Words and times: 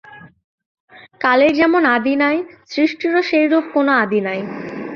কালের 1.21 1.51
যেমন 1.59 1.83
আদি 1.95 2.13
নাই, 2.23 2.37
সৃষ্টিরও 2.69 3.21
সেইরূপ 3.29 3.65
কোন 3.73 3.87
আদি 4.03 4.19
নাই। 4.27 4.39